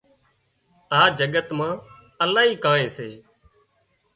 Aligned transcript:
آ 0.99 1.01
جگت 1.19 1.47
مان 1.57 1.71
الاهي 2.23 2.53
ڪانئين 2.63 2.89
سي 2.95 3.09